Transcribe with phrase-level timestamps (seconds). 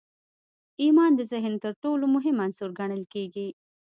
[0.83, 3.47] ايمان د ذهن تر ټولو مهم عنصر ګڼل کېږي.